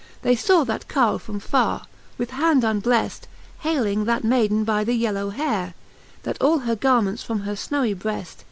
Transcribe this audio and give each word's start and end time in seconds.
They 0.23 0.35
faw 0.35 0.63
that 0.63 0.87
Carle 0.87 1.19
from 1.19 1.39
farre, 1.39 1.81
with 2.17 2.31
hand 2.31 2.63
unblefV 2.63 3.25
Hayling 3.59 4.05
that 4.05 4.23
may 4.23 4.47
den 4.47 4.63
by 4.63 4.83
the 4.83 4.95
yellow 4.95 5.29
heare. 5.29 5.75
That 6.23 6.41
all 6.41 6.57
her 6.65 6.75
garments 6.75 7.21
from 7.21 7.41
her 7.41 7.53
fiiowy 7.53 7.95
breft. 7.95 8.37